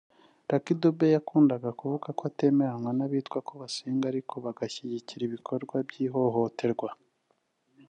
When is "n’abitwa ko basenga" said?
2.97-4.03